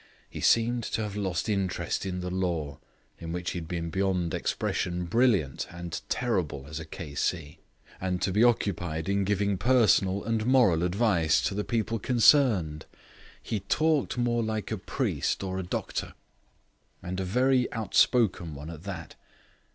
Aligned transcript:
He 0.27 0.41
seemed 0.41 0.83
to 0.85 1.03
have 1.03 1.15
lost 1.15 1.47
interest 1.47 2.07
in 2.07 2.21
the 2.21 2.31
law, 2.31 2.79
in 3.19 3.31
which 3.31 3.51
he 3.51 3.59
had 3.59 3.67
been 3.67 3.91
beyond 3.91 4.33
expression 4.33 5.05
brilliant 5.05 5.67
and 5.69 6.01
terrible 6.09 6.65
as 6.67 6.79
a 6.79 6.85
K.C., 6.85 7.59
and 7.99 8.19
to 8.23 8.31
be 8.31 8.43
occupied 8.43 9.07
in 9.07 9.23
giving 9.25 9.59
personal 9.59 10.23
and 10.23 10.43
moral 10.47 10.81
advice 10.81 11.39
to 11.43 11.53
the 11.53 11.63
people 11.63 11.99
concerned. 11.99 12.87
He 13.43 13.59
talked 13.59 14.17
more 14.17 14.41
like 14.41 14.71
a 14.71 14.79
priest 14.79 15.43
or 15.43 15.59
a 15.59 15.63
doctor, 15.63 16.15
and 17.03 17.19
a 17.19 17.23
very 17.23 17.71
outspoken 17.71 18.55
one 18.55 18.71
at 18.71 18.85
that. 18.85 19.13